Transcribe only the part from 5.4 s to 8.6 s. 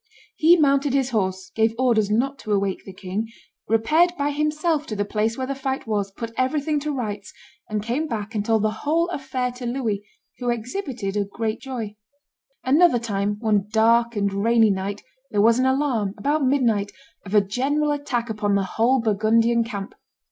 the fight was, put everything to rights, and came back and